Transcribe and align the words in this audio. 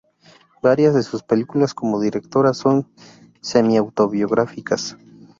Varias 0.63 0.95
de 0.95 1.03
sus 1.03 1.21
películas 1.21 1.75
como 1.75 1.99
directora 1.99 2.55
son 2.55 2.89
semi-autobiográficas. 3.39 4.97